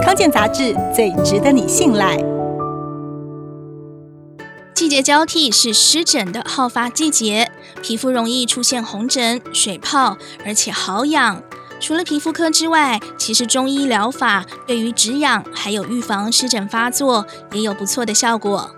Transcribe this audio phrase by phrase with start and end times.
[0.00, 2.16] 康健杂志最值得你信赖。
[4.74, 7.50] 季节交替是湿疹的好发季节，
[7.82, 10.16] 皮肤容易出现红疹、水泡，
[10.46, 11.42] 而且好痒。
[11.78, 18.70] 除了皮肤科之外，其实中医疗法对于止痒还有预防湿疹发作也有不错的效果。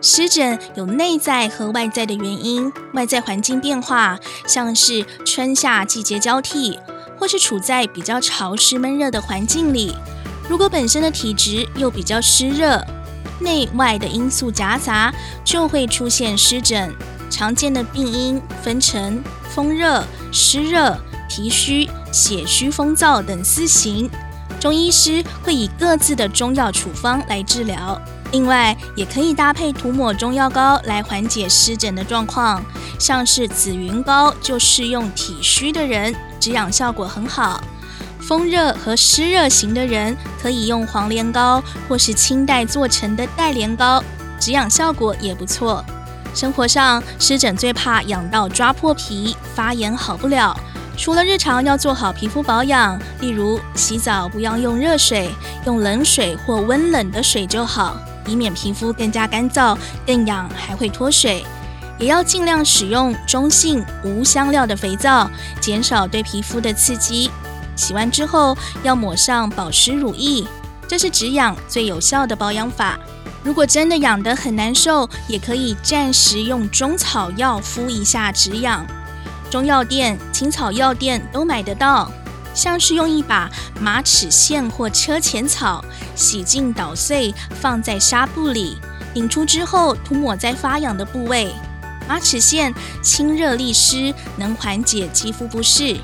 [0.00, 6.78] 湿疹有内在和外在的原因，外在环境变化，像是春夏季节交替，
[7.18, 9.94] 或是处在比较潮湿闷热的环境里。
[10.48, 12.80] 如果本身的体质又比较湿热，
[13.40, 15.12] 内外的因素夹杂，
[15.44, 16.94] 就会出现湿疹。
[17.28, 20.96] 常见的病因分成风热、湿热、
[21.28, 24.08] 脾虚、血虚风燥等四型。
[24.60, 28.00] 中医师会以各自的中药处方来治疗。
[28.32, 32.64] 另外，也可以搭配涂抹中药膏来缓解湿疹的状况，
[32.98, 37.60] 像是紫云膏就适用体虚的人，止痒效果很好。
[38.26, 44.02] 风热和湿热型的人可以用黄连膏或是青黛做成的黛莲膏，
[44.40, 45.84] 止痒效果也不错。
[46.34, 50.58] 生活上湿疹最怕痒到抓破皮，发炎好不了。
[50.96, 55.30] 除了日常要做好皮肤保养，例如洗澡不要用热水，
[55.64, 57.96] 用冷水或温冷的水就好。
[58.26, 61.44] 以免皮肤更加干燥、更痒，还会脱水。
[61.96, 65.30] 也要尽量使用中性无香料的肥皂，
[65.60, 67.30] 减少对皮肤的刺激。
[67.76, 70.44] 洗完之后要抹上保湿乳液，
[70.88, 72.98] 这是止痒最有效的保养法。
[73.44, 78.84] 如果真的痒得很难受，也可以暂时用中草药敷一下止痒。
[79.48, 82.10] 中药店、青草药店都买得到。
[82.52, 88.78] 像是用一把马齿苋或车前草洗净捣碎，放在纱布里，
[89.12, 91.52] 拧出之后涂抹在发痒的部位。
[92.08, 95.98] 马齿苋清热利湿，能缓解肌肤不适。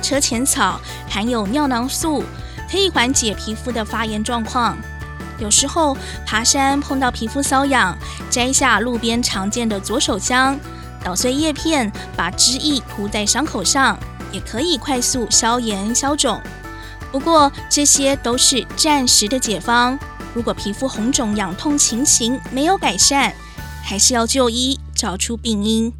[0.00, 2.24] 车前草含有尿囊素，
[2.70, 4.76] 可以缓解皮肤的发炎状况。
[5.38, 7.96] 有时候爬山碰到皮肤瘙痒，
[8.28, 10.58] 摘下路边常见的左手香，
[11.04, 13.98] 捣碎叶片，把汁液涂在伤口上。
[14.32, 16.40] 也可以快速消炎消肿，
[17.10, 19.98] 不过这些都是暂时的解方。
[20.32, 23.34] 如果皮肤红肿痒痛情形没有改善，
[23.82, 25.92] 还是要就医，找出病因。